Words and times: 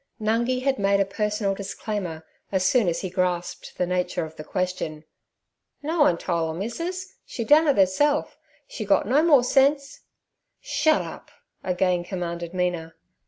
Nungi 0.19 0.61
had 0.63 0.79
made 0.79 0.99
a 0.99 1.05
personal 1.05 1.53
disclaimer 1.53 2.25
as 2.51 2.65
soon 2.65 2.87
as 2.87 3.01
he 3.01 3.09
grasped 3.11 3.77
the 3.77 3.85
nature 3.85 4.25
of 4.25 4.35
the 4.35 4.43
question. 4.43 5.03
'No 5.83 5.99
one 5.99 6.17
tole 6.17 6.49
'er, 6.49 6.53
missus; 6.55 7.17
she 7.23 7.43
done 7.43 7.67
it 7.67 7.77
'erself. 7.79 8.35
She's 8.67 8.87
got 8.87 9.07
no 9.07 9.21
more 9.21 9.43
sense—' 9.43 9.99
'Shut 10.59 11.03
up!' 11.03 11.29
again 11.63 12.03
commanded 12.03 12.51
Mina. 12.51 12.95